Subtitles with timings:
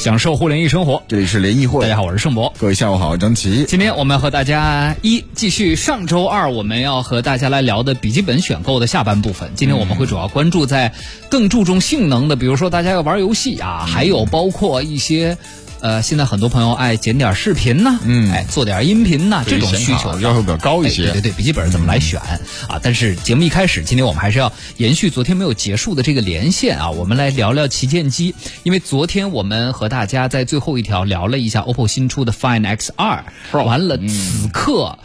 [0.00, 1.02] 享受互联易生活。
[1.06, 2.50] 这里是联谊会，大家好，我是盛博。
[2.58, 3.66] 各位下午好，张琪。
[3.68, 9.50] 今天我们和大家一继续上周二我们要和大家来聊的笔记本选购的下半部分。
[9.54, 10.90] 今天我们会主要关注在
[11.28, 15.36] 更注重性能的，比如说大家要玩游戏啊，还有包括一些。
[15.80, 21.04] 呃，现在很多朋友爱剪点视频呢，嗯，哎，做点音频呢，这种需求要求比较高一些。
[21.04, 22.20] 对对对，笔记本怎么来选
[22.68, 22.78] 啊？
[22.82, 28.34] 但是节目一开始，今天我们还是要延续昨天没有结束的这个连线啊，我们来聊聊旗舰机。
[28.62, 33.22] 因为昨天我们和大家在最后一条聊了一下 OPPO 新出的 Find X2，
[33.64, 34.98] 完了，此刻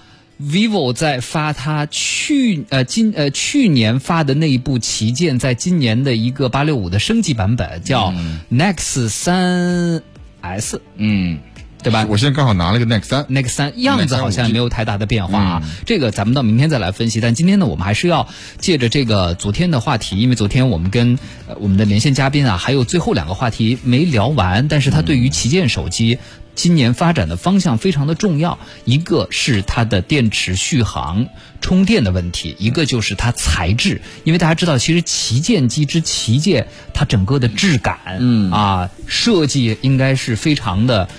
[0.43, 8.13] vivo 在发它去呃今呃去年发的那一部旗舰，在今年的一个八六五的升级版本叫
[8.51, 10.03] Nex 三。
[10.51, 11.39] S，嗯，
[11.83, 12.05] 对吧？
[12.09, 15.63] 我现在刚好拿了个 Nex 三，Nex 三样子好像没有太大的变化啊。
[15.85, 17.19] 这个咱们到明天再来分析。
[17.21, 18.27] 但今天呢，我们还是要
[18.57, 21.17] 借着这个昨天的话题，因为昨天我们跟
[21.59, 24.67] 我们的连线嘉宾啊，还有最后两个话题没聊完。
[24.67, 26.19] 但是他对于旗舰手机。
[26.55, 31.27] 今年发展的方向非常的重要，一个是它的电池续航、
[31.61, 34.01] 充电的问题，一个就是它材质。
[34.23, 41.09] 因为大家知道，其实旗舰机之旗舰，它整个的质感，嗯啊，设计应该是非常的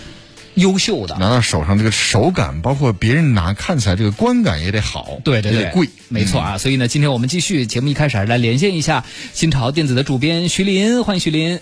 [0.55, 1.17] 优秀的。
[1.19, 6.57] 拿到手上这个手感，包括别人拿看起来这个观感也得好，对对对，贵，没错啊。
[6.57, 11.61] 所以呢，今天我们继续节目一开始来连线一下新潮电子的主编徐林，欢迎徐林。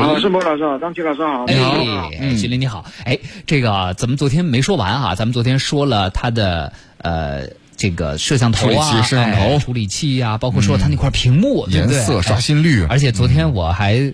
[0.00, 9.58] 好，盛博老师好，张琪老师好，你好，哎，徐林你好，哎，这个咱们昨天没说完啊，咱们昨天说了它的呃这个摄像头啊，摄像头。
[9.58, 14.12] 处理器啊，包括说它那块屏幕颜色刷新率，而且昨天我还。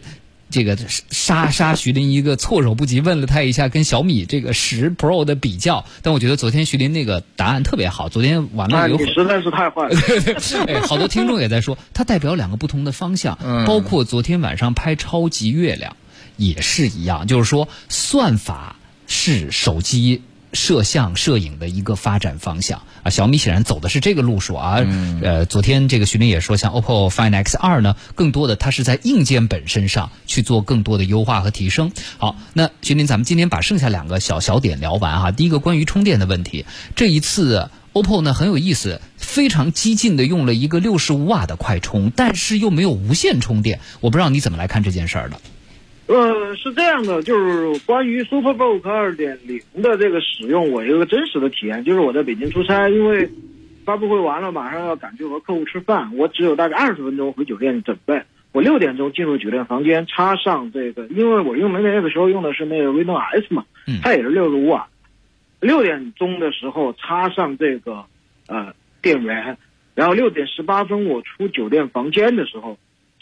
[0.51, 0.77] 这个
[1.11, 8.09] 杀杀徐林一个措手不及，问了他一下跟小米这个十 Pro 的比较，但我觉得昨天徐林那个答案特别好。
[8.09, 9.97] 昨天完了有、啊，实在是太坏了。
[10.67, 15.97] 哎，好多听众也在说，它代表两个不同的方向，包括昨天晚上拍超级月亮
[16.37, 18.77] 也是一样，就是说算法
[19.07, 20.23] 是手机。
[20.53, 24.85] 摄像摄影的一个发展方向啊，小米显然走的是这个路数啊。
[25.23, 31.93] 呃，昨天这个徐林也说，像 OPPO Find X 二呢，更多的它是在硬件本身上去做更多的优化和提升。
[32.19, 35.31] 好，那徐林，咱们今天把剩下两个小小点聊完哈。
[35.31, 43.81] 第一个关于充电的问题，这一次 OPPO 呢很有意思，非常激进的用了一个六十五瓦的快充，但是又没有无线充电。
[44.01, 45.41] 我不知道你怎么来看这件事儿的。
[46.13, 53.31] 呃，是这样的，就是关于 SuperBook 二点零的这个使用，我有个真实的体验，就是我在北京出差，因为
[53.85, 58.21] 发布会完了，马上要赶去和客户吃饭，我只有大概二十分钟回酒店准备。
[58.51, 63.65] 我六点钟进入酒店房间，插上这个，因为我用那那个时候用的是那个 Reno S 嘛，
[64.03, 64.89] 它也是六十五瓦。
[65.61, 68.05] 六点钟的时候插上这个
[68.49, 69.57] 呃电源，
[69.95, 72.77] 然后六点十八分我出酒店房间的时候。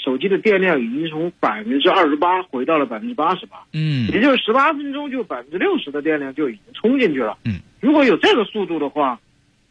[0.09, 9.21] 手机的电量已经从百分之二十八回到了百分之八十八，嗯，也就是十八分钟就百分之六十的电量就已经充进去了，嗯，如果有这个速度的话，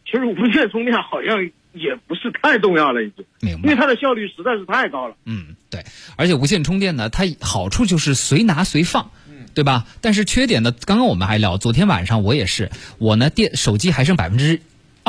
[0.05, 1.43] 其实无线充电好像
[1.73, 5.83] 也不是太重要了，已经，明白，因为它的效率实在是太高了，嗯，对，
[6.17, 9.85] 而且无线充电呢，它好处就是随拿随放，嗯，对吧？
[10.01, 14.61] 但是缺点呢，刚刚我们还聊，昨天晚上我也是，我呢电手机还剩百分之。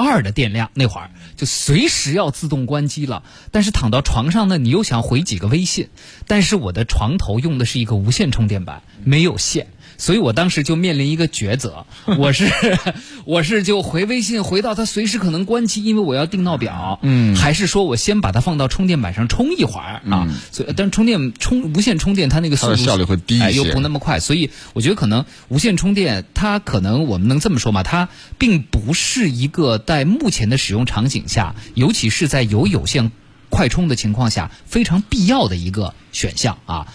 [0.04, 5.88] 二的电量那会儿就随时要自动关机了，但是躺到床上呢，你又想回几个微信，
[6.26, 9.68] 但是我的床头用的是一个无线充电板，没有线。
[9.98, 11.84] 所以我当时就面临一个抉择，
[12.18, 12.48] 我是
[13.26, 20.28] 我是就回微信回到它随时可能关机，因为我要定闹表，嗯，还是说我先把它放到充电板上充一会儿啊？
[20.52, 33.10] 所以但是充电充无线充电它那个速度效率会低一些，又不那么快，所以我觉得可能无线充电它可能我们能这么说嘛，它并不是一个在目前的使用场景下，尤其是在有有线
[33.50, 36.86] 快充的情况下非常必要的一个选项啊。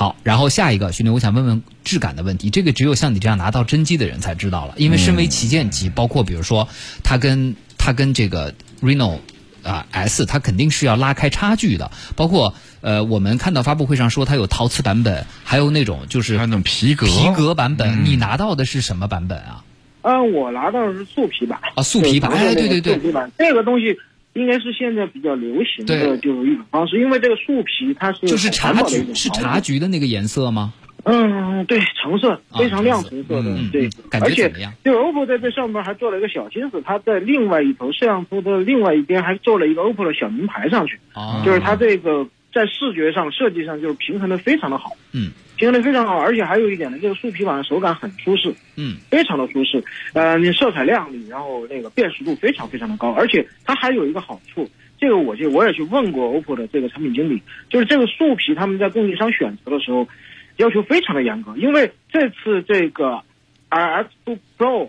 [0.00, 2.48] 好，然后下一个，徐林，我想问问质感的问题。
[2.48, 6.66] 这个只有像你这样拿到真机的人才知道了，因为身为旗舰机，包括比如说
[7.04, 9.18] 它跟它跟这个 Reno
[9.62, 11.90] 啊 S，它肯定是要拉开差距的。
[12.16, 18.06] 包括呃，我们看到发布会上说它有陶瓷版本，还有那种就是那种皮革皮革版本。
[18.06, 19.64] 你拿到的是什么版本啊？
[20.00, 22.32] 嗯，我拿到的是素皮版啊，素皮版。
[22.32, 23.98] 哎，对对对，素皮版这个东西。
[24.34, 30.72] 应该是现在比较流行的就是一种方式，因为这个树皮它是就是茶橘是茶橘的那个颜色吗？
[31.04, 33.88] 嗯，对，橙色非常亮橙色的，对，
[34.20, 34.52] 而且
[34.84, 41.00] 就 OPPO 在这上面还做了一个小心思，它在另外一头摄像头的另外一边还做了一个 OPPO 的小名牌上去，
[41.42, 45.30] 就是它这个在视觉上设计上就是平衡的非常的好，嗯。
[45.56, 54.66] 平衡的非常好，而且还有一点呢，这个树皮板手感很舒适，嗯，非常的舒适，呃，你色彩亮丽，然后那个辨识度非常非常的高，而且它还有一个好处，
[54.98, 60.08] 这个我就我也去问过 OPPO 的这个产品经理，就是这个树皮他们在供应商选择的时候，
[60.56, 63.20] 要求非常的严格，因为这次这个
[63.68, 64.88] RX2 Pro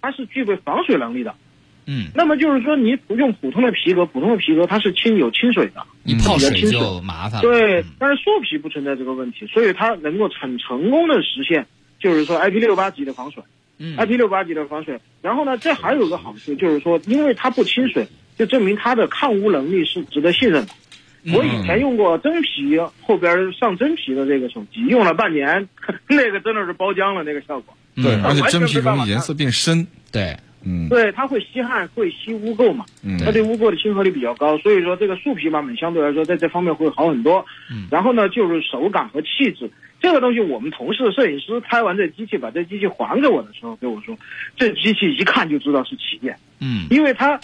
[0.00, 1.32] 它是具备防水能力的。
[1.90, 7.40] 嗯，那么就是说，你用普通的皮革，普通的皮革它是清有清水的，你泡水比较亲水就麻烦。
[7.40, 11.66] 对嗯，但是树皮不存在这个问题，所以它能够很成功的实现，
[11.98, 13.42] 就是说 IP 六八级的防水。
[13.78, 15.00] 嗯 IP 六八级的防水。
[15.22, 18.06] 然后呢，这还有个好处，就是说，因为它不亲水，
[18.36, 20.72] 就证明它的抗污能力是值得信任的。
[21.24, 25.68] 嗯我以前用过真皮后边上真皮的这个手机，用了半年，
[26.08, 27.74] 那个真的是包浆了那个效果。
[27.96, 29.86] 对，嗯而且真皮容易颜色变深。
[30.12, 30.88] 对，嗯。
[30.88, 33.18] 对，它会吸汗，会吸污垢嘛，嗯。
[33.24, 37.44] 它对污垢的亲和力比较高，所以说这个树皮版本相对来说在这方面会好很多。
[37.70, 37.86] 嗯。
[37.90, 39.70] 然后呢，就是手感和气质。
[40.00, 44.16] 这个东西，我们同事摄影师拍完这机器，把这机器还给我的时候，跟我说，
[44.56, 46.86] 这机器一看就知道是旗舰，嗯。
[46.90, 47.36] 因为它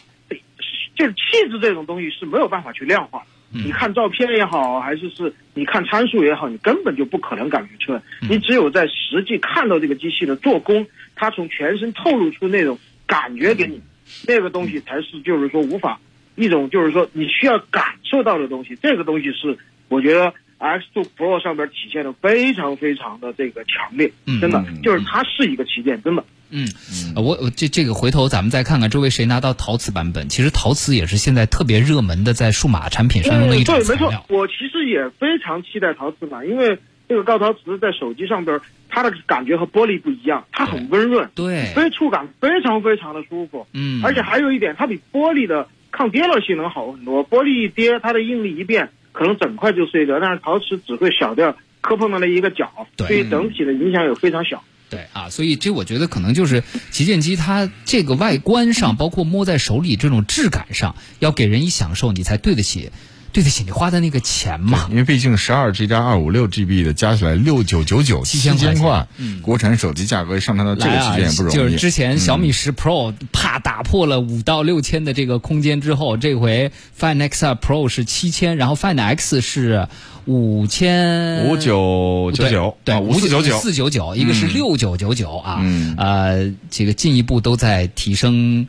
[0.94, 3.20] 就是气质这种东西是没有办法去量化
[3.50, 8.00] 你看照片也好，还是是你看参数也好，你根本就不可能感觉出来。
[8.22, 8.28] 嗯。
[8.30, 10.86] 你只有在实际看到这个机器的做工，
[11.16, 12.78] 它从全身透露出那种
[13.14, 13.80] 感觉给你，
[14.26, 16.00] 那个东西才是就是说无法
[16.34, 18.76] 一种就是说你需要感受到的东西。
[18.82, 19.56] 这个东西是
[19.88, 26.24] 我觉得 X2 Pro 上边体现的非常非常的这个强烈，嗯真的嗯就是它是一个旗舰，真的。
[26.50, 26.68] 嗯，
[27.14, 30.28] 呃我我这这个回头咱们再看看周围谁拿到陶瓷版本。
[30.28, 34.12] 其实陶瓷也是现在特别热门的，在数码产品上用的一种嗯对，没错。。
[34.28, 36.78] 我其实也非常期待陶瓷版，因为
[37.14, 43.64] 这个高陶瓷在手机上边，它的感觉和玻璃不一样，它很温润，对，所以触感非常非常的舒服。
[43.72, 47.24] 嗯，而且还有一点，它比玻璃的抗跌落性能好很多。
[47.30, 54.64] 玻璃一跌，它的应力一变，可能整块就碎掉，但是陶瓷只会小掉磕碰到了一个角，对整体的影响也非常小。
[54.90, 62.90] 对啊，所以这我觉得可能就是旗舰机它这个外观上，包括摸在手里这种质感上，要给人以享受，你才对得起，
[63.34, 64.86] 对得起你花的那个钱嘛。
[64.90, 71.54] 因为毕竟十二 G 加二五六 GB 的加起来六九九九七7000块千块嗯，国产手机价格上探到这个区间也不容易。
[71.56, 79.88] 就是之前小米十 Pro 怕打破了五到六千的这个空间之后，这回 Find X 二 Pro 是七千，然后 Find X 是
[80.26, 88.68] 五千五九九九，对，五四九九，四九九，一个是六九九九啊，嗯呃，这个进一步都在提升。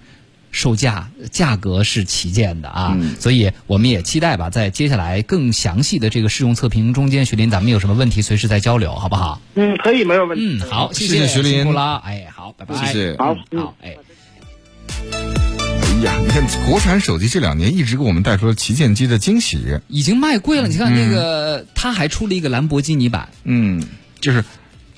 [0.56, 9.42] 售价价格是旗舰的啊，嗯所以我们也期待吧，在接下来更详细的这个试用测评中间，徐林，咱们有什么问题随时再交流，好不好？
[9.56, 10.60] 嗯，可以，没有问题。
[10.64, 13.98] 嗯，好，谢谢谢徐林辛苦了，哎，好，拜拜，谢谢好好，哎。
[15.98, 19.60] 哎呀，你看国产手机这两年一直给我们带出了旗舰机的惊喜。
[19.90, 20.70] 已经卖贵了。
[20.70, 23.84] 你看那个，他还出了一个兰博基尼版，嗯，
[24.22, 24.44] 就是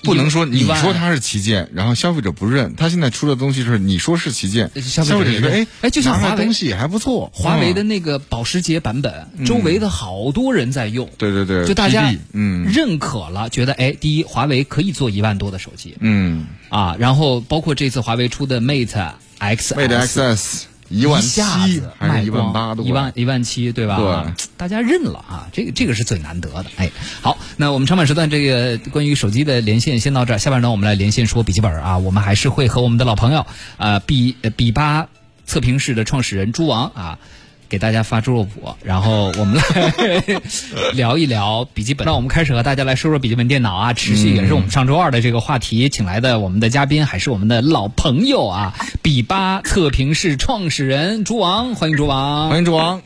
[0.02, 2.74] 不能说你说它是旗舰，然后消费者不认。
[2.76, 7.30] 它现在出的东西是你说是旗舰，消费者觉得哎哎就像华为东西也还不错。
[7.34, 22.84] 华为的嗯那个保时捷版本，周围的好多人在用，对对对，就大家嗯认可了，觉得哎，第一，华为可以做一万多的手机嗯啊，然后包括这次华为出的 Mate X Mate XS 一万七子还是一万八多？
[22.84, 23.96] 一万一万七，对吧？
[23.96, 26.66] 对啊大家认了啊，这个这个是最难得的。
[26.76, 26.90] 哎，
[27.20, 33.46] 好，那我们长板时段这个关于手机的连线先到这儿，下半段我们来连线说笔记本啊，我们还是会和我们的老朋友
[33.76, 35.08] 啊比呃比八
[35.44, 37.18] 测评室的创始人朱王啊。
[37.68, 40.24] 给大家发猪肉脯，然后我们来
[40.94, 42.06] 聊一聊笔记本。
[42.06, 53.02] 那我们开始和大家来说说笔记本电脑啊，持续也是我们上周二的这个话题，请来的我们的嘉宾还是我们的老朋友啊，比八测评室创始人朱王，欢迎朱王，欢迎朱王。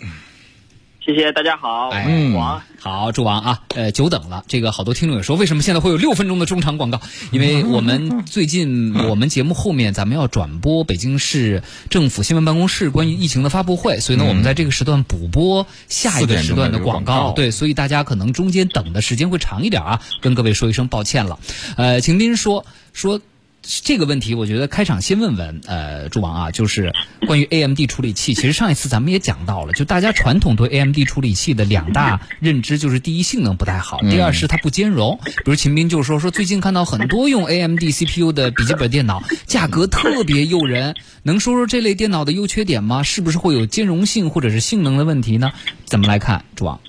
[1.05, 2.63] 谢谢大家好，我哎是王。
[2.79, 4.45] 好，祝王啊，呃，久等了。
[4.47, 7.01] 这个好多听众也说，为什么现在会有六分钟的中场广告？
[7.33, 21.41] 因为我们最近我们节目后面咱们要转播北京市政府新闻办公室关于疫情的发布会，所以呢，我们在这个时段补播下一个时段的广4点钟的这个广告对，所以大家可能中间等的时间会长一点啊，跟各位说一声抱歉了。
[21.77, 23.21] 呃，秦斌说说。
[23.63, 26.93] 这个问题，我觉得开场先问问呃朱王啊，就是
[27.27, 28.35] 关于 AMD 处理器。
[28.35, 35.21] 其实上一次咱们也讲到了，就大家传统对 AMD 处理器的两大认知，就是第一性能不太好，第二是它不兼容。
[35.25, 40.97] 比如秦斌就说说最近看到很多用 AMD CPU 的笔记本电脑，价格特别诱人。
[41.23, 43.05] 能说说这类电脑的优缺点吗？
[43.05, 45.53] 是不是会有兼容性或者是性能的问题呢？
[45.85, 46.81] 怎么来看，朱王？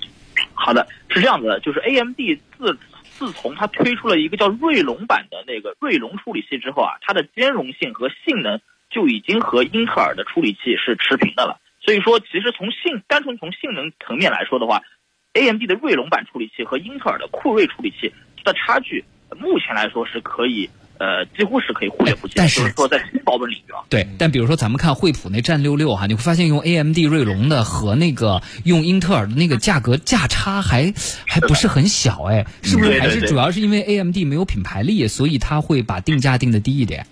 [0.53, 2.17] 好的，是这样子的，就是 AMD
[2.57, 2.77] 自
[3.17, 11.59] 自从它推出了一个叫锐龙版的那个锐龙处理器之后啊，它的兼容性和性能就已经和英特尔的处理器是持平的了。
[11.79, 14.81] 所以说，其实从性单纯从性能层面来说的话
[15.33, 19.03] ，AMD 的锐龙版处理器和英特尔的酷睿处理器的差距，
[19.37, 20.69] 目前来说是可以
[21.03, 22.35] 呃，几乎是可以忽略不计。
[22.37, 30.93] 但是说在新保本领域啊，对，但比如说咱们看惠普那战六六哈，你会发现用 AMD 锐龙的和那个用英特尔的那个价格价差还
[31.27, 33.01] 还不是很小哎，是不是？
[33.01, 37.05] 还是主要是因为 AMD 没有品牌力，所以它会把定价定的低一点？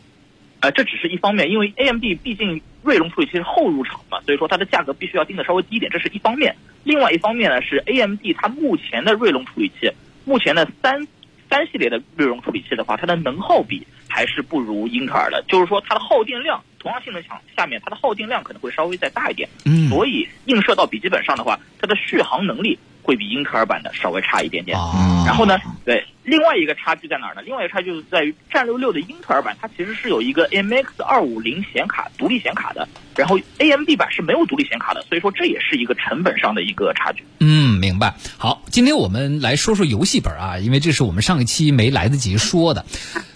[0.61, 6.55] 呃，这只是一方面，因为 AMD 毕竟锐龙处理器是后入场嘛，所以说它的价格必须要定的稍微低一点，这是一方面。
[6.85, 9.91] 另外一方面呢，是 AMD 它目前的锐龙处理器，
[10.23, 11.05] 目前的三。
[11.51, 22.79] 三系列的锐龙处理器的话，它的能耗比还是不如英特尔的，就是说它的耗电量同样性能强，下面它的耗电量可能会稍微再大一点，嗯，所以映射到笔记本上的话，它的续航能力。
[23.03, 24.77] 会比英特尔版的稍微差一点点，
[25.25, 27.41] 然后呢，对，另外一个差距在哪儿呢？
[27.41, 37.23] 另外一个差距就是在于战六六的英特尔版，它其实是有一个 MX 二五零显卡独立显卡的，然后 AMD 版是没有独立显卡的，所以说这也是一个成本上的一个差距。
[37.39, 38.15] 嗯，明白。
[38.37, 42.85] 好，今天我们来说说游戏本啊，因为这是我们上一期没来得及说的。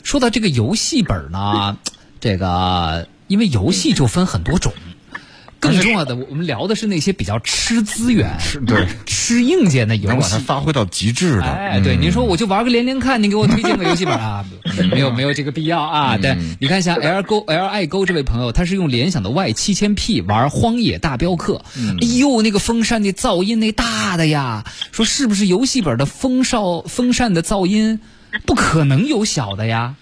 [0.04, 1.76] 说到这个游戏本呢，
[2.22, 4.72] 这个因为游戏就分很多种。
[5.66, 8.30] 更重要的，我们聊的是那些比较吃资源、
[8.66, 11.44] 对吃硬件的游戏，能把它发挥到极致的。
[11.44, 14.46] 哎，对，您说我就玩个连连看，你给我推荐个游戏本啊？
[14.92, 16.18] 没有，没有这个必要啊。
[16.18, 21.62] 对，你看像 L 勾 L I 勾这位朋友，他是用联想的 Y 七千 P 玩《荒野大镖客》。
[22.02, 28.00] 哎呦，那个风扇的噪音那大的呀，说是不是游戏本的风哨风扇的噪音
[28.46, 29.96] 不可能有小的呀？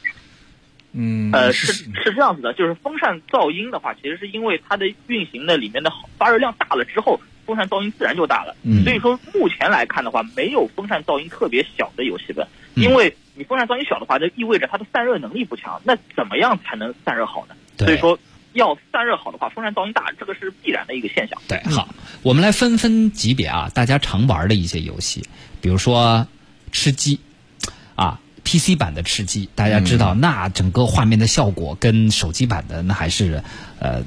[0.94, 8.56] 嗯，呃，是是这样子的，就是风扇噪音的话，其实是因为它的运行的里面的发热量大了之后，风扇噪音自然就大了。
[8.64, 15.82] 嗯，所以说目前来看的话，没有风扇噪音特别小的游戏本，因为你风扇噪音小的话，就意味着它的散热能力不强。
[15.84, 17.56] 那怎么样才能散热好呢？
[17.80, 18.20] 所以说
[18.54, 21.42] 要散热好的话，风扇噪音大，这个是必然的一个现象。
[21.48, 21.90] 对，好，
[22.22, 25.24] 我们来分分级别啊，大家常玩的一些游戏，
[25.60, 26.28] 比如说
[26.72, 27.20] 吃鸡，
[27.96, 28.20] 啊。
[28.44, 33.44] PC 版的吃鸡，大家知道，那整个画面的效果跟手机版的那还是
[33.80, 34.04] 呃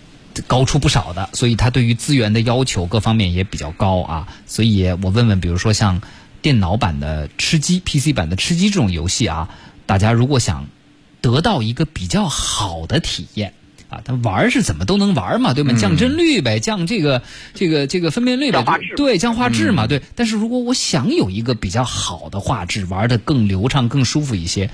[0.47, 4.29] 高出不少的，所以它对于资源的要求各方面也比较高啊。
[4.47, 6.01] 所以我问问，比如说像
[6.43, 9.49] 电脑版的吃鸡、PC 版的吃鸡这种游戏啊，
[9.87, 10.67] 大家如果想
[11.21, 13.55] 得到一个比较好的体验。
[13.89, 15.73] 啊，他玩是怎么都能玩嘛，对吗？
[15.79, 17.23] 降帧率呗，降这个
[17.55, 18.65] 这个这个分辨率呗，
[18.97, 20.03] 对，降画质嘛，对。
[20.17, 24.71] 但是如果我想有一个比较好的画质，玩的更流畅、更舒服一些，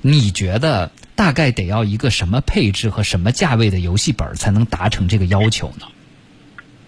[0.00, 5.86] 你觉得大概得要一个什么配置和什么价位的游戏本才能达成这个要求呢？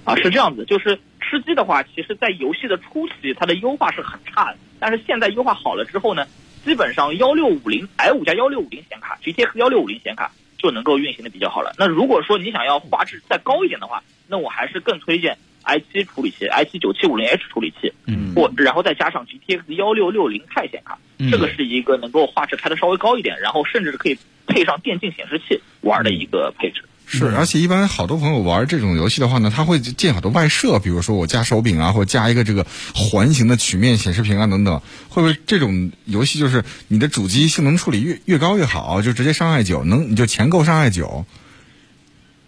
[0.05, 6.25] 啊，是这样子，就是吃鸡的话，其实在游戏的初期，它的优化是很差的，但是现在优化好了之后呢，
[6.65, 10.33] 基本上幺六五零 i 五加幺六五零显卡直接幺六五零显卡。
[10.59, 11.73] 就能够运行的比较好了。
[11.79, 20.99] 那如果说你想要画质再高一点的话，那我还是更推荐 i7 处理器，i7 九七五零 H 处理器，嗯，或然后再加上 GTX 幺六六零钛显卡，
[21.31, 26.83] 这个是一个能够画质开的稍微高一点，然后甚至是可以配上电竞显示器玩的一个配置。
[27.11, 34.83] 是，而且一般好多朋友玩这种游戏的话呢，他会建好多外设，比如说我加手柄啊，或者加一个这个环形的曲面显示屏啊等等。
[35.09, 41.25] 会不会这种游戏就是你的主机性能处理越越高越好，就直接上 i 九，能你就钱够上 i 九？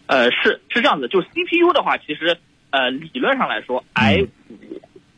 [0.07, 2.37] 呃，是是这样子，就 CPU 的话，其实
[2.69, 4.29] 呃理论上来说，i 五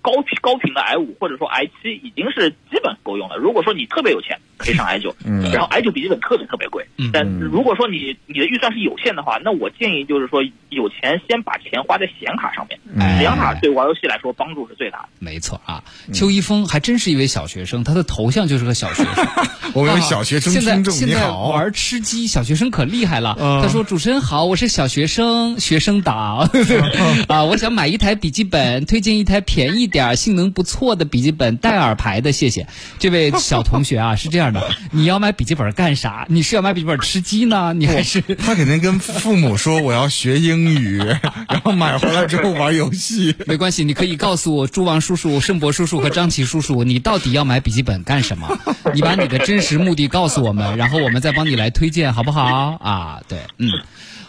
[0.02, 3.36] 高频高频的 i 五或者说 i 七已经是基本够用了。
[3.36, 4.38] 如果说你特别有钱。
[4.58, 5.12] 可以上 i 九，
[5.52, 15.08] 然后 i 九笔记本特别特别贵，但如果说你你的预算是有限的话，那我建议就是说有钱先把钱花在显卡上面，显卡对玩游戏来说帮助是最大的。
[15.18, 15.82] 没错啊，
[16.14, 19.14] 邱一峰还真是一位小学生，他的头像就是个小学生。
[19.74, 23.34] 我们小学生听众你好，玩吃鸡，小学生可厉害了。
[23.62, 26.48] 他说：“主持人好，我是小学生，学生党
[27.26, 32.66] 啊，我想买一台笔记本，推荐一台便宜点、性能不错的笔记本，戴尔牌的，谢谢。”
[32.98, 34.60] 这位小同学啊，是这样的。
[34.90, 36.26] 你要买笔记本干啥？
[36.28, 37.72] 你是要买笔记本吃鸡呢？
[37.74, 40.98] 你还是他肯定跟父母说我要学英语，
[41.48, 43.34] 然后买回来之后玩游戏。
[43.46, 48.48] 没关系，你可以告诉我朱王叔叔、盛博叔叔和张琪叔叔，你到底要买笔记本干什么？
[48.94, 52.78] 你把你的真实目的告诉我们，然后我们再帮你来推荐，好不好？
[52.80, 53.68] 啊，对，嗯。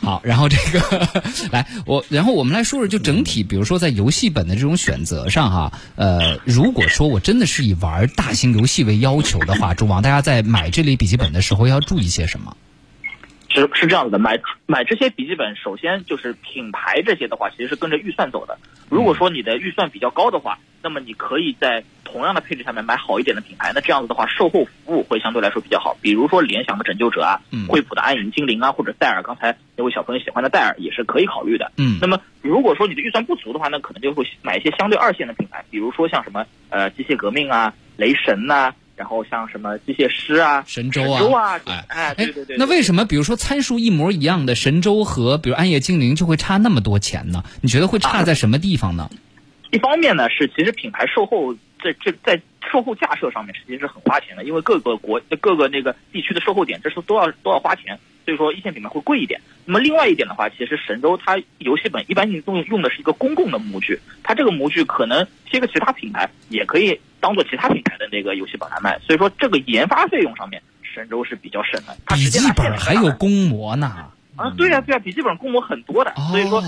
[0.03, 1.07] 好，然后这个
[1.51, 12.57] 来我，然后我们来说说，就整体，比如说在游戏本的这种选择上哈，呃，如果说我真的是以玩大型游戏为要求的话，主王大家在买这类笔记本的时候要注意些什么？
[13.50, 18.57] 是是这样子的，买买这些笔记本，首先就是品牌这些的话，其实是跟着预算走的。
[18.89, 25.96] 如果说你的预算比较高的话，那么你可以在同样的配置下面买好一点的品牌，那这样子的话，售后服务会相对来说比较好。
[26.02, 31.72] 比如说联想的拯救者啊，惠普的暗影精灵啊，或者戴尔刚才那位小朋友喜欢的戴尔也是可以考虑的。
[31.78, 38.74] 嗯，那么如果说你的预算不足的话，那可能就会买一些相对二线的品牌，比如说像什么呃机械革命啊、雷神呐。
[38.96, 42.58] 然后像什么机械师啊、神州啊，神州啊，哎哎，对对对。
[42.58, 47.44] 那为什么比如说参数一模一样的神州和比如暗夜精灵就会差那么多钱呢？
[47.60, 49.10] 你觉得会差在什么地方呢？
[49.74, 51.51] 一方面呢是其实品牌售后
[51.84, 52.39] 在这在
[52.72, 59.42] 售后架设上面实际是很花钱的，因为各个国各个那个地区的售后点这是都要都要花钱，所以说一线品牌会贵一点。
[59.65, 71.98] 那么另外一点的话，其实神州它游戏本一般性用用的是一个公共的模具，它这个模具可能贴个其他品牌也可以当做其他品牌的那个游戏本来卖，所以说这个研发费用上面神州是比较省的。
[72.15, 73.88] 笔记本还有公模呢？
[74.36, 76.62] 啊，对呀对呀，笔记本公模很多的，所以说。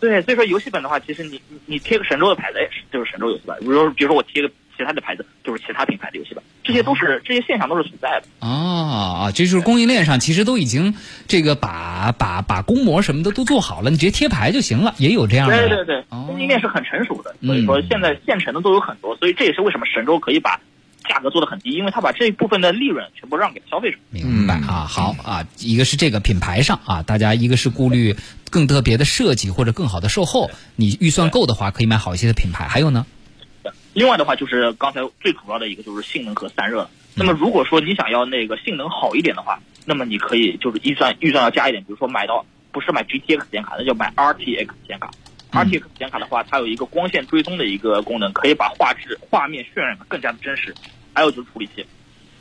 [0.00, 3.58] 对，所以说游戏本的话，其实你你你贴个神州的牌子，哎，就是神州游戏本。
[3.60, 6.42] 比如说，比如说我贴个其他的牌子，就是其他品牌的游戏本。
[6.62, 8.46] 这些都是这些现象都是存在的。
[8.46, 10.94] 啊啊，这就是供应链上其实都已经
[11.26, 15.56] 这个把把把公模什么的都做好了，你直接贴牌就行了，也有这样的。
[15.56, 20.60] 对对对，供应链是很成熟的，所以说现在现成的都有很多，所以这也是为什么神州可以把。
[21.08, 23.98] 价格做的很低，因为他把这一部分的利润全部让给消费者。
[24.10, 28.14] 明白啊，好啊，一个是这个品牌上啊，大家一个是顾虑
[28.50, 32.68] 更特别的设计或者更好的售后，你预算够的话可以买好一些的品牌。
[32.68, 33.06] 还有呢，
[33.94, 36.88] 另外的话就是刚才最主要的一个就是性能和散热。
[37.14, 45.10] 那么如果说你想要那个性能好一点的话，那么你可以就是预算预算要加一点，比如说买到不是买 GTX 显卡，那就买 RTX 显卡。
[45.50, 50.74] RTX 显卡的话，它有一个光线追踪的一个功能，可以把画质画面渲染的更加的真实。
[51.18, 51.84] 还有就是处理器，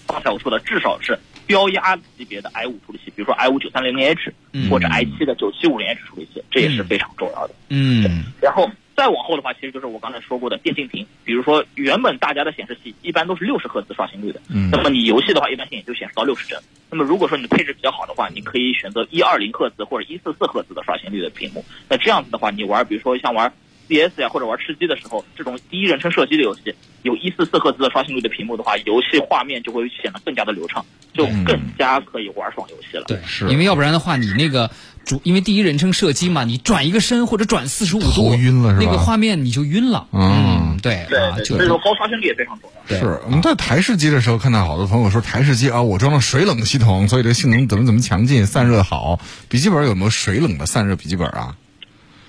[0.06, 1.18] 刚才我说的至少是
[1.48, 4.32] 标压级别的 i 五处理器，比如说 i 五九三零零 H
[4.70, 7.56] 或者 i 七的九七五零 H 处理器，这也是非常重要的。
[7.70, 14.40] 嗯，然后再往后的话，其实就是我刚才说过的电竞屏，比如说原本大家的显示器一般都是六十赫兹刷新率的，
[14.72, 16.56] 那么你游戏的话，一般性也就显示到六十帧。
[16.92, 21.66] 那么如果说你的配置比较好的话，你可以选择一二零赫兹或者一四四赫兹的刷新率的屏幕。
[21.90, 23.52] 那这样子的话，你玩比如说像玩。
[23.90, 26.76] CS 呀，或者玩吃鸡的时候，这种第一人称射击的游戏，
[27.08, 33.06] 有一四四赫兹的刷新率的屏幕的话，游戏画面就会显得更加的流畅，就更加可以玩爽游戏了。
[33.08, 34.70] 对，是因为要不然的话，你那个
[35.06, 38.84] 主，因为第一人称射击嘛，你转一个身或者转四十五度，晕了是吧？
[38.86, 40.06] 那个画面你就晕了。
[40.12, 42.98] 嗯，对对，所以说高刷新率也非常重要。
[42.98, 49.20] 是我们在台式机的时候看到好多朋友说台式机啊，我装了水冷系统，所以这性能怎么怎么强劲，散热好。
[49.48, 51.56] 笔记本有没有水冷的散热笔记本啊？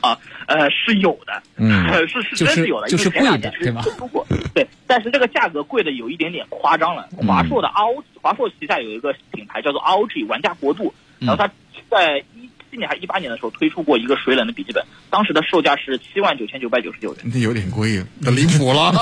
[0.00, 0.18] 啊。
[0.48, 3.82] 呃，是有的，嗯，是是真是有的，就是贵的，对吧？
[4.54, 7.06] 对，但是这个价格贵的有一点点夸张了。
[7.18, 11.46] 华硕的 RO，华硕旗下有一个品牌叫做 ROG 玩家国度，然后它
[11.90, 12.24] 在
[12.70, 12.70] 一。
[12.70, 17.24] 七年还是一八年的时候推出过一个水冷的笔记本，当时的售价是七万九千九百九十九元。
[17.32, 18.92] 那有点贵，那离谱了，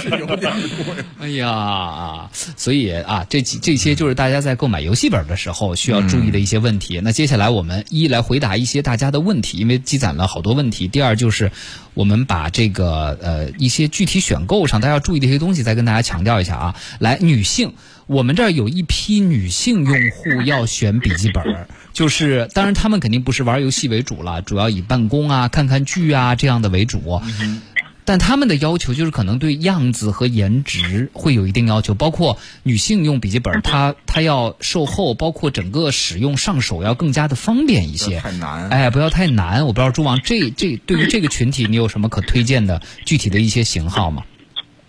[0.00, 0.94] 是有点贵。
[1.18, 7.00] 哎呀，所以啊，这几这些就是大家在购买游戏本的时候需要注意的一些问题。
[7.02, 10.86] 那接下来我们一来回答一些大家的问题，因为积攒了好多问题。
[10.86, 11.50] 第二就是
[11.94, 16.76] 我们把这个呃一些具体选购上大家要注意的一些东西再跟大家强调一下啊。
[17.00, 17.72] 来，女性。
[18.06, 27.20] 我们这儿有一批女性用户要选笔记本， 就是当然他们肯定不是玩游戏为主了，主要以办公啊、看看剧啊这样的为主。
[28.04, 38.20] 但他们的要求就是可能对样子和颜值会有一定要求，包括女性用笔记本，她她要售后，包括整个使用上手要更加的方便一些。
[38.20, 38.68] 太难。
[38.68, 39.66] 哎，不要太难。
[39.66, 44.22] 我不知道朱王这这对于这个群体你有什么可推荐的具体的一些型号吗？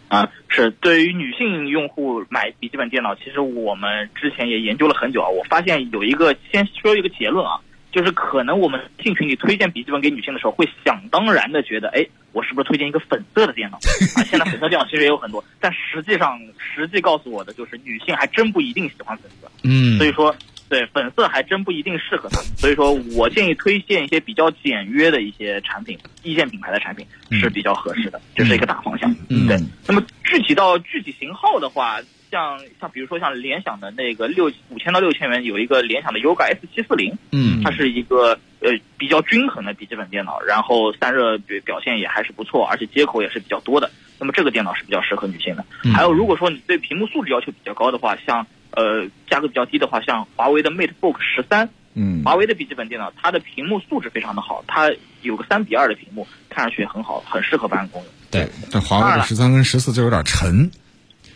[0.07, 5.27] 啊，是对于女性用户买笔记本电脑，其实我们之前也研究了很久啊。
[5.27, 7.59] 我发现有一个，先说一个结论啊，
[7.91, 14.23] 就是可能我们性群里推荐笔记本给女性的时候，会想当然的觉得，哎，我是不是推荐一个粉色的电脑啊？
[14.23, 19.51] 现在粉色电脑其实也有很多，但实际上实际告诉我的就是，女性还真不一定喜欢粉色。
[19.63, 20.35] 嗯，所以说。
[20.69, 29.09] 对粉色还真不一定适合他们，所以说我建议推荐一些比较简约的一些产品，一线品牌的产品是比较合适的，这是一个大方向。
[29.29, 29.57] 嗯，对。
[29.87, 31.99] 那么具体到具体型号的话，
[32.29, 43.89] 像像比如说像联想的那个六五千到六千元有一个联想的 Yoga S 七四零，嗯，它是一个呃比较均衡的笔记本电脑，然后散热表表现也还是不错，而且接口也是比较多的。
[44.19, 45.63] 那么这个电脑是比较适合女性的。
[45.93, 48.45] 还有如果说你对屏幕素质要求比较高的话，像
[48.77, 54.91] 呃，价格比较低的话，像华为的 MateBook 十三，嗯，华为的笔记本电脑，它的屏幕素质非常的好，它
[55.23, 58.11] 有个三比二的屏幕，看上去很好，很适合办公用。
[58.29, 60.69] 对，但华为的十三跟十四就有点沉。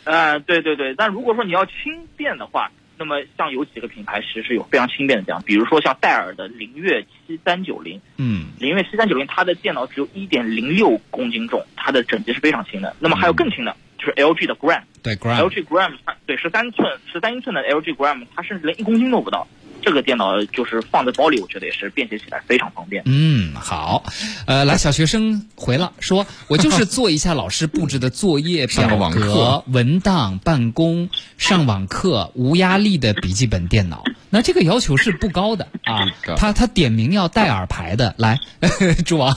[0.03, 12.95] 呃，对对对，但如果说你要轻便的话，那么像有几个品牌其实是有非常轻便的这样，比如说像戴尔的灵越七三九零，嗯，灵越七三九零，它的电脑只有一点零六公斤重，它的整机是非常轻的。
[12.99, 13.75] 那么还有更轻的。
[14.01, 19.47] 就是 LG 的 Gram，对 Gram，LG Gram，它对十三寸十三英寸的 LG Gram，它甚至连一公斤都不到。
[19.83, 23.01] 这个电脑就是放在包里，我觉得也是便携起来非常方便。
[23.07, 24.03] 嗯，好，
[24.45, 31.09] 呃，来，小学生回了，说我就是做一下老师布置的作业 表格、文档、办公、
[31.39, 34.03] 上网课，无压力的笔记本电脑。
[34.29, 36.05] 那这个要求是不高的啊，
[36.37, 38.39] 他他点名要戴耳牌的，来，
[39.03, 39.35] 朱王。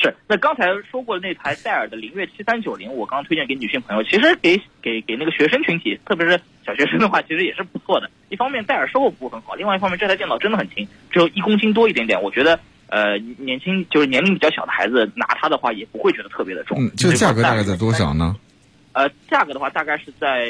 [0.00, 8.10] 是，那刚才说过的那台戴尔的灵越七三九零，我刚推荐给女性朋友，其实给给给那个学生群体，特别是小学生的话，其实也是不错的。
[8.28, 12.20] 一方面戴尔售后服务很好，另外一方面这台电脑真的很轻，只有一公斤多一点点。
[12.20, 16.76] 我觉得，呃，年轻就是年龄比较小的孩子拿它的话，也不会觉得特别的重。
[16.78, 18.36] 嗯，这个价格大概在多少呢？
[18.92, 20.48] 呃，价格的话大概是在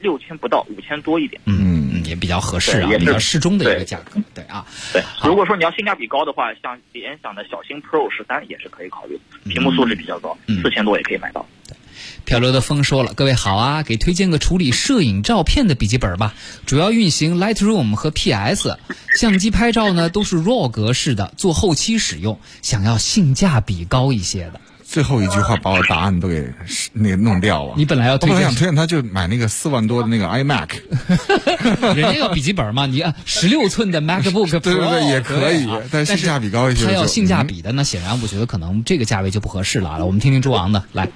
[0.00, 1.40] 六千不到，五千多一点。
[1.46, 1.67] 嗯，
[2.08, 4.20] 也比较合适啊，比较适中的一个价格。
[4.34, 5.02] 对啊，对。
[5.22, 11.44] 如果说你要性价比高的话，像联想的小星 Pro 十三也是可以考虑，屏幕素质比较高，四千多也可以买到。
[11.66, 11.76] 对，
[12.24, 16.34] 漂流的风说了，各位好啊，给推荐个处理摄影照片的笔记本吧，
[16.66, 18.78] 主要运行 Lightroom 和 PS，
[19.16, 24.60] 相机拍照呢都是 RAW 格式的，做后期使用，想要性价比高一些的。
[24.90, 26.50] 最后一句话把我答案都给
[26.94, 27.74] 那个弄掉了。
[27.76, 30.80] 你本来要，推本来想推荐他就买那个四万多的那个 iMac，
[31.94, 36.86] 人家要笔记本嘛，你十六寸的 MacBook Pro 对对对也可以，但性价比高一些。
[36.86, 40.02] 他要性价比的，那显然我觉得可能这个价位就不合适了。
[40.06, 41.06] 我们听听朱王的来。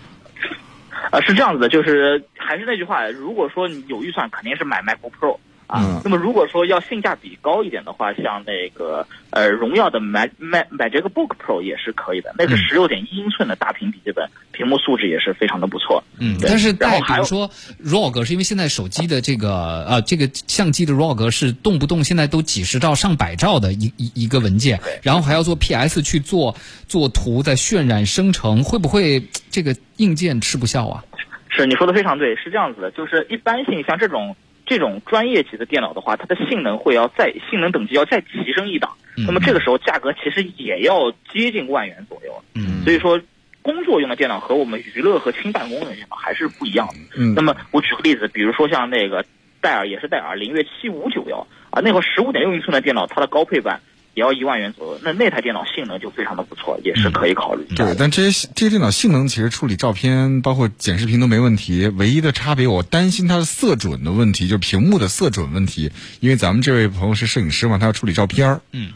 [1.11, 5.39] 啊，是这样子的，就是还是那句话，如果说你有预算，肯定是买 MacBook Pro。
[5.73, 16.05] 啊，那么如果说要性价比高一点的话，像那个呃荣耀的买买买这个 Book Pro 也是可以的，那个十六点一英寸的大屏笔记本，屏幕素质也是非常的不错。
[16.21, 17.51] 嗯，但是带比如说
[17.83, 26.55] ROG，是因为现在手机的这个呃这个相机的格是动不动现在都几十兆上百兆的一一一个文件，然后还要做 PS 去做
[26.87, 31.03] 做图再渲染生成，会不会这个硬件吃不消啊？
[31.49, 34.37] 是你说的非常对，是这样子的，就是一般性像这种。
[34.65, 38.91] 这种专业级的电脑的话，它的性能会要再性能等级要再提升一档，
[39.27, 42.43] 那么这个时候价格其实也要接近万元左右。
[42.55, 43.21] 嗯，所以说
[43.61, 46.95] 工作用的电脑和我们娱乐和轻办公用的电脑还是不一样的。
[47.17, 49.25] 嗯，那么我举个例子，比如说像那个
[49.61, 53.81] 戴尔也是戴尔灵越七五九幺啊，那会十五点六英寸的电脑，它的高配版。
[54.15, 57.65] 也要一万元左右，那那台电脑性能就非常的不错，也是可以考虑。
[57.75, 61.89] 对，但这些这些电脑性能其实处理照片，包括剪视频都没问题。
[61.89, 65.91] 唯一的差别，我担心它的色准的问题，就是屏幕的色准问题。
[66.21, 68.61] 因为咱们这位朋友是摄影师嘛，他要处理照片儿。
[68.73, 68.93] 嗯。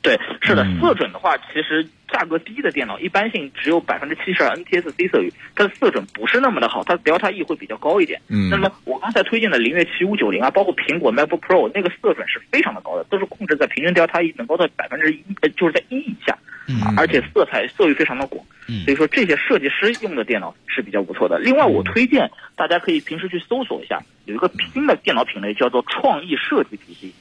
[0.00, 8.20] 对，是的，色准的话，其实价格低的电脑一般性只有百分之七十二 NTSC 色域，它的色准不是那么的好，它 Delta E 会比较高一点。
[8.28, 16.38] 嗯，那么我刚才推荐的灵越七五九零啊，包括苹果 MacBook Pro 那个色准是非常的高的，都是控制在平均 Delta E 能高到百分之一，呃，就是在一以下。
[16.68, 18.44] 嗯，而且色彩色域非常的广。
[18.68, 21.38] 嗯，所以说这些设计师用的电脑是比较不错的。
[21.38, 27.12] 另外，我推荐大家可以平时去搜索一下，有一个新的电脑品类叫做创意设计 PC。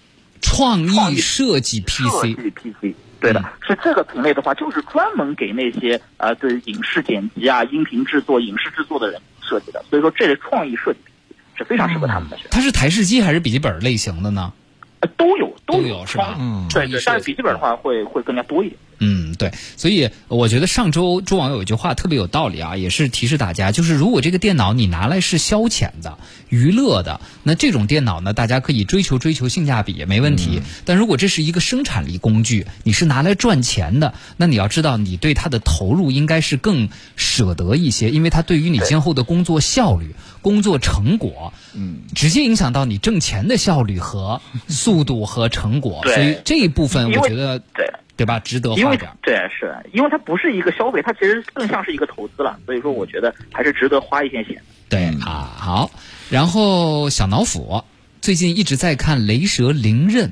[0.57, 9.83] 创意设计 PC，设计 PC，对的，是这个品类的话，就是专门给那些呃对影视剪辑啊、音频制作、影视制作的人设计的。
[9.89, 12.37] 所以说，这类创意设计 PC 是非常适合他们的。
[12.51, 14.51] 它是台式机还是笔记本类型的呢？
[14.99, 16.35] 呃，都有，都有是吧？
[16.39, 18.79] 嗯，对对，但是笔记本的话会会更加多一点。
[18.99, 26.17] 嗯，对，所以我觉得上周朱网友有一句话特别有道理啊，也是提示大家，就是如果这个电脑你拿来是消遣的、
[26.49, 30.61] 娱乐的，那这种电脑呢，大家可以追求追求性价比也没问题。
[30.83, 46.01] 但如果这是一个生产力工具，你是拿来赚钱的，那你要知道，你对它的投入应该是更舍得一些，因为它对于你今后的工作效率、 工作成果，嗯，直接影响到你挣钱的效率和速度和成果。
[46.03, 47.85] 所以这一部分，我觉得对。
[48.17, 48.39] 对吧？
[48.39, 49.09] 值得花点。
[49.21, 52.59] 对，是因为它不是一个消费，它其实更像是一个投资了。
[52.65, 54.61] 所以说，我觉得还是值得花一些钱。
[54.89, 55.91] 对啊，好。
[56.29, 57.83] 然后小脑斧
[58.19, 60.29] 最近一直在看《雷蛇灵刃》，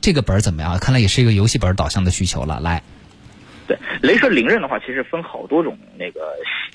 [0.00, 0.78] 这个本儿怎么样？
[0.78, 2.58] 看来也是一个游戏本导向的需求了。
[2.60, 2.82] 来，
[3.66, 6.20] 对《雷蛇灵刃》的话，其实分好多种那个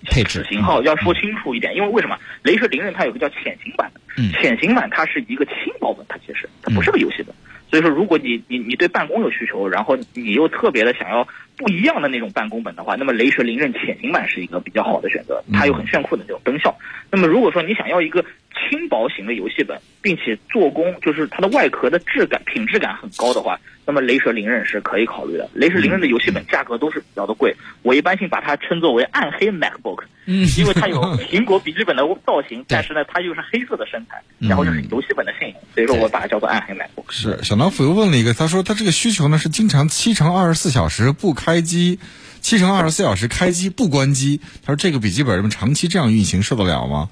[0.05, 1.75] 配置型号，要说清楚一点。
[1.75, 3.99] 因为为什么《雷蛇灵刃》它有个叫潜行版的？
[4.17, 7.33] 嗯，潜行版它是一个轻薄本，它其实它不是个游戏本。
[7.73, 16.77] 所以说，如果你你你对办公有需求，然后你又特别的想要不一样的那种办公本的话，那么雷蛇灵刃潜行版是一个比较好的选择，它有很炫酷的这种灯效。
[17.09, 18.23] 那么如果说你想要一个
[18.53, 25.49] 轻薄型的游戏本，并且做工就是它的外壳的质感品质感很高的话，那么雷蛇灵刃是可以考虑的。
[25.53, 37.11] 雷蛇灵刃的游戏本价格都是比较的贵，我一般性把它称作为暗黑 MacBook，嗯，因为它有 苹果笔记本的造型，但是呢它又是黑色的身材，然后又是游戏本的性能，所以说我把它叫做暗黑 MacBook。
[37.11, 41.99] 是小老虎又问了一个，他说他这个需求呢是经常七乘二十四小时不开机，
[42.41, 47.09] 七乘二十四小时开机不关机，他说这个笔记本长期这样运行受得了吗？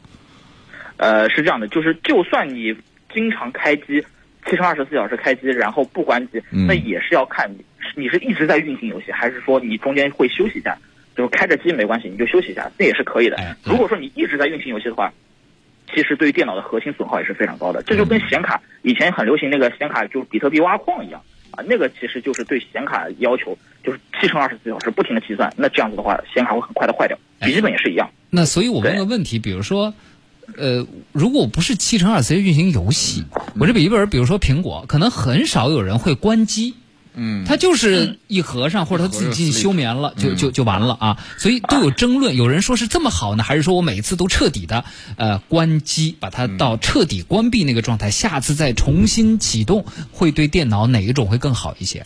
[1.02, 2.76] 呃，是这样的，就是就算你
[3.12, 4.00] 经常开机，
[4.46, 10.78] 七乘二十四小时开机，然后不关机，那也是要看你你是一直在运行游戏，还是说你中间会休息一下，
[11.18, 13.38] 就是开着机没关系，你就休息一下，那也是可以的。
[13.64, 15.12] 如果说你一直在运行游戏的话，
[15.92, 17.82] 其实对于电脑的核心损耗也是非常高的。
[17.82, 27.18] 这就跟显卡以前很流行那个显卡就是比特币挖矿一样啊，那个其实就是对显卡要求就是七乘二十四小时不停的计算，那这样子的话显卡会很快的坏掉。
[27.40, 28.08] 笔记本也是一样。
[28.30, 29.92] 那所以我问个问题，比如说。
[30.58, 33.26] 呃，如果不是七乘二 C 运行游戏，
[33.60, 36.76] 我这笔记本，比如说苹果，可能很少有人会关机。
[37.14, 41.18] 嗯，它就是一合上，或者它自己进行休眠了，就就就完了啊。
[41.38, 44.86] 所以都有争论，有人说是这么好呢，还是说我每一次都彻底的
[45.18, 49.84] 呃关机，把它到彻底关闭那个状态，下次再重新启动，
[50.14, 52.06] 会对电脑哪一种会更好一些？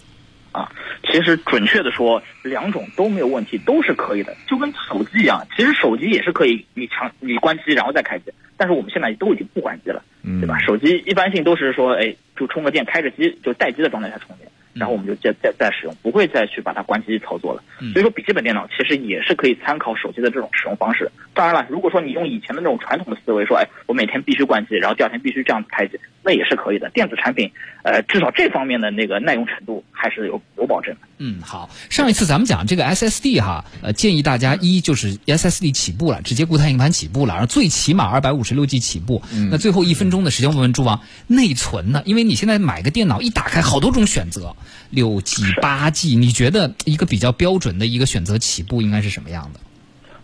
[1.15, 5.45] 啊，其实准确的说，两种都没有问题，都是可以的，就跟手机一样。
[5.56, 8.25] 其实手机也是可以，你强你关机然后再开机，
[8.58, 10.58] 但是我们现在都已经不关机了，对吧？
[10.60, 14.49] 手机一般性都是说，哎，就充个电，开着机，就待机的状态下充电。
[14.75, 17.63] 然后我们就再再再使用，不会再去把它关机操作了。
[17.93, 21.10] 所以说，笔记本电脑其实也是可以参考手机的这种使用方式。
[21.34, 26.89] 当然了，如果说你用以前的那种传统的思维，说哎，我每天必须关机，然后第二天必须这样子开机，那也是可以的。
[26.89, 27.49] 电子产品，
[27.86, 31.01] 呃，至少这方面的那个耐用程度还是有有保证的。
[31.17, 31.67] 嗯，好。
[31.89, 39.23] 上一次咱们讲这个 SSD 哈，呃，建议大家一就是 SSD 起步了，直接固态硬盘起步了，然后最起码二百五十六 G 起步。
[39.49, 42.03] 那最后一分钟的时间，问问朱王，内存呢？
[42.05, 44.55] 因为你现在买个电脑一打开，好多种选择。
[44.91, 49.59] 六 G、八 G，你觉得一个比较标准的一个选择起步应该是什么样的？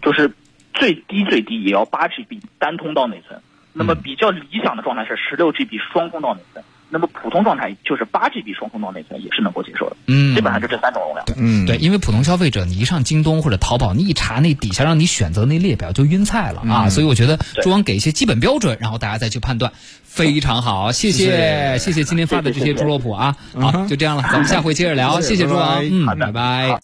[0.01, 0.31] 就是
[0.73, 3.41] 最低最低也要八 GB 单通道内存，
[3.73, 9.95] 那么比较理想的状态是十六 GB 双通道内存，那么普通状态就是八 GB 双通道内存也是能够接受的。
[10.07, 11.25] 嗯，基本上就这三种容量。
[11.37, 19.71] 嗯，对，因为普通消费者你一上京东或者淘宝，你一查那底下让你选择那列表就晕菜了啊，所以我觉得朱王给一些基本标准，然后大家再去判断。
[20.03, 22.03] 非常好，谢谢谢谢。
[22.03, 26.79] 今天发的这些猪肉脯啊，好，就这样了，咱们下回接着聊，谢谢朱王，嗯，拜拜。